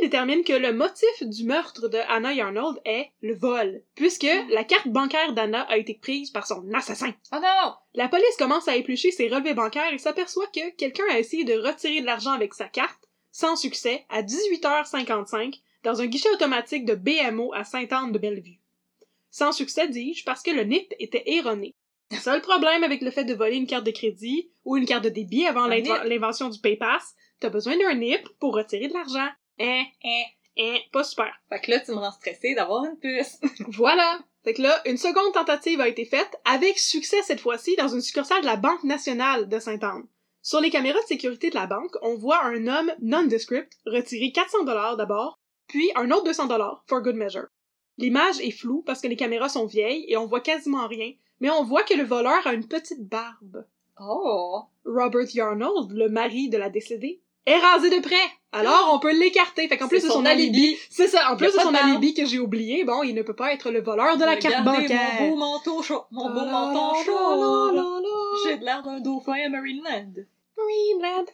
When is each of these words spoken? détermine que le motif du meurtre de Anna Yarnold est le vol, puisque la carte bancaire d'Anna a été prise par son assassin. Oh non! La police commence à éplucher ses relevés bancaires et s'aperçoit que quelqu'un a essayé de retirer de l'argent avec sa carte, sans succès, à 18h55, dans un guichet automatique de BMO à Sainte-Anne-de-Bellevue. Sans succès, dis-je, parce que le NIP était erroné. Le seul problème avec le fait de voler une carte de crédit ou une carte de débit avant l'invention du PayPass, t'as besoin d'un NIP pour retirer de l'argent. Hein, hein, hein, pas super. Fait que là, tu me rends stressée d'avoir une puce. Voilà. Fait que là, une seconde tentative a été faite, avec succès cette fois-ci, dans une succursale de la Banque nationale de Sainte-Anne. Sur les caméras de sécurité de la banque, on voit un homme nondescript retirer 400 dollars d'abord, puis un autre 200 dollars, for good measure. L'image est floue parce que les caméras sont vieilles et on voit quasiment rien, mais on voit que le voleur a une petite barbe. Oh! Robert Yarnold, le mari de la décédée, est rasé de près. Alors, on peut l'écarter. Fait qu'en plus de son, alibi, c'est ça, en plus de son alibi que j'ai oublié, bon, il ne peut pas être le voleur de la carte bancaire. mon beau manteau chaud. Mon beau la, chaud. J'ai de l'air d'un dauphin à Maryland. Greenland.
détermine 0.00 0.44
que 0.44 0.52
le 0.52 0.72
motif 0.72 1.22
du 1.22 1.44
meurtre 1.44 1.88
de 1.88 1.98
Anna 2.08 2.32
Yarnold 2.32 2.80
est 2.84 3.10
le 3.22 3.34
vol, 3.34 3.82
puisque 3.94 4.26
la 4.50 4.64
carte 4.64 4.88
bancaire 4.88 5.32
d'Anna 5.32 5.62
a 5.62 5.76
été 5.76 5.94
prise 5.94 6.30
par 6.30 6.46
son 6.46 6.64
assassin. 6.74 7.12
Oh 7.32 7.36
non! 7.36 7.74
La 7.94 8.08
police 8.08 8.36
commence 8.38 8.68
à 8.68 8.76
éplucher 8.76 9.10
ses 9.10 9.28
relevés 9.28 9.54
bancaires 9.54 9.92
et 9.92 9.98
s'aperçoit 9.98 10.46
que 10.48 10.70
quelqu'un 10.76 11.04
a 11.10 11.18
essayé 11.18 11.44
de 11.44 11.54
retirer 11.54 12.00
de 12.00 12.06
l'argent 12.06 12.32
avec 12.32 12.54
sa 12.54 12.66
carte, 12.66 13.08
sans 13.30 13.56
succès, 13.56 14.04
à 14.08 14.22
18h55, 14.22 15.60
dans 15.84 16.00
un 16.00 16.06
guichet 16.06 16.30
automatique 16.30 16.84
de 16.84 16.94
BMO 16.94 17.52
à 17.54 17.64
Sainte-Anne-de-Bellevue. 17.64 18.60
Sans 19.30 19.52
succès, 19.52 19.88
dis-je, 19.88 20.24
parce 20.24 20.42
que 20.42 20.50
le 20.50 20.64
NIP 20.64 20.92
était 20.98 21.22
erroné. 21.26 21.74
Le 22.10 22.16
seul 22.16 22.40
problème 22.40 22.82
avec 22.82 23.02
le 23.02 23.12
fait 23.12 23.24
de 23.24 23.34
voler 23.34 23.56
une 23.56 23.68
carte 23.68 23.86
de 23.86 23.92
crédit 23.92 24.50
ou 24.64 24.76
une 24.76 24.84
carte 24.84 25.04
de 25.04 25.10
débit 25.10 25.46
avant 25.46 25.68
l'invention 25.68 26.48
du 26.48 26.58
PayPass, 26.58 27.14
t'as 27.40 27.48
besoin 27.48 27.76
d'un 27.76 27.94
NIP 27.94 28.28
pour 28.38 28.54
retirer 28.54 28.88
de 28.88 28.94
l'argent. 28.94 29.28
Hein, 29.58 29.84
hein, 30.04 30.22
hein, 30.58 30.78
pas 30.92 31.04
super. 31.04 31.32
Fait 31.48 31.60
que 31.60 31.70
là, 31.70 31.80
tu 31.80 31.90
me 31.90 31.96
rends 31.96 32.12
stressée 32.12 32.54
d'avoir 32.54 32.84
une 32.84 32.98
puce. 32.98 33.40
Voilà. 33.68 34.20
Fait 34.44 34.54
que 34.54 34.62
là, 34.62 34.80
une 34.86 34.96
seconde 34.96 35.34
tentative 35.34 35.80
a 35.80 35.88
été 35.88 36.04
faite, 36.04 36.40
avec 36.44 36.78
succès 36.78 37.22
cette 37.22 37.40
fois-ci, 37.40 37.76
dans 37.76 37.88
une 37.88 38.00
succursale 38.00 38.40
de 38.40 38.46
la 38.46 38.56
Banque 38.56 38.84
nationale 38.84 39.48
de 39.48 39.58
Sainte-Anne. 39.58 40.06
Sur 40.42 40.60
les 40.60 40.70
caméras 40.70 41.00
de 41.02 41.06
sécurité 41.06 41.50
de 41.50 41.54
la 41.54 41.66
banque, 41.66 41.94
on 42.00 42.16
voit 42.16 42.42
un 42.42 42.66
homme 42.66 42.90
nondescript 43.02 43.78
retirer 43.84 44.32
400 44.32 44.64
dollars 44.64 44.96
d'abord, 44.96 45.38
puis 45.66 45.90
un 45.96 46.10
autre 46.10 46.24
200 46.24 46.46
dollars, 46.46 46.82
for 46.86 47.02
good 47.02 47.16
measure. 47.16 47.48
L'image 47.98 48.40
est 48.40 48.50
floue 48.50 48.82
parce 48.86 49.02
que 49.02 49.08
les 49.08 49.16
caméras 49.16 49.50
sont 49.50 49.66
vieilles 49.66 50.06
et 50.08 50.16
on 50.16 50.26
voit 50.26 50.40
quasiment 50.40 50.86
rien, 50.86 51.12
mais 51.40 51.50
on 51.50 51.64
voit 51.64 51.82
que 51.82 51.92
le 51.92 52.04
voleur 52.04 52.46
a 52.46 52.54
une 52.54 52.66
petite 52.66 53.06
barbe. 53.06 53.66
Oh! 54.00 54.62
Robert 54.86 55.28
Yarnold, 55.34 55.92
le 55.92 56.08
mari 56.08 56.48
de 56.48 56.56
la 56.56 56.70
décédée, 56.70 57.20
est 57.46 57.58
rasé 57.58 57.90
de 57.90 58.00
près. 58.00 58.14
Alors, 58.52 58.90
on 58.92 58.98
peut 58.98 59.12
l'écarter. 59.12 59.68
Fait 59.68 59.76
qu'en 59.76 59.88
plus 59.88 60.02
de 60.02 60.08
son, 60.08 60.24
alibi, 60.24 60.76
c'est 60.90 61.06
ça, 61.06 61.32
en 61.32 61.36
plus 61.36 61.46
de 61.46 61.60
son 61.60 61.74
alibi 61.74 62.14
que 62.14 62.26
j'ai 62.26 62.38
oublié, 62.38 62.84
bon, 62.84 63.02
il 63.02 63.14
ne 63.14 63.22
peut 63.22 63.34
pas 63.34 63.52
être 63.52 63.70
le 63.70 63.80
voleur 63.80 64.16
de 64.16 64.24
la 64.24 64.36
carte 64.36 64.64
bancaire. 64.64 65.20
mon 65.20 65.30
beau 65.30 65.36
manteau 65.36 65.82
chaud. 65.82 66.04
Mon 66.10 66.30
beau 66.30 66.44
la, 66.44 67.04
chaud. 67.04 67.82
J'ai 68.44 68.56
de 68.56 68.64
l'air 68.64 68.82
d'un 68.82 69.00
dauphin 69.00 69.34
à 69.46 69.48
Maryland. 69.48 70.12
Greenland. 70.56 71.26